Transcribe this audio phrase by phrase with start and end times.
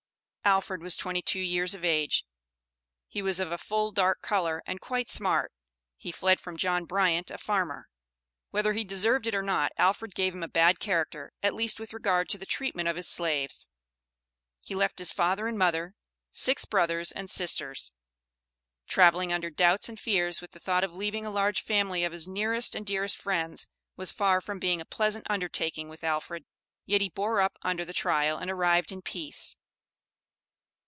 [0.43, 2.25] Alfred was twenty two years of age;
[3.07, 5.51] he was of a full dark color, and quite smart.
[5.97, 7.87] He fled from John Bryant, a farmer.
[8.49, 11.93] Whether he deserved it or not, Alfred gave him a bad character, at least, with
[11.93, 13.67] regard to the treatment of his slaves.
[14.61, 15.93] He left his father and mother,
[16.31, 17.91] six brothers and sisters.
[18.87, 22.27] Traveling under doubts and fears with the thought of leaving a large family of his
[22.27, 26.45] nearest and dearest friends, was far from being a pleasant undertaking with Alfred,
[26.87, 29.55] yet he bore up under the trial and arrived in peace.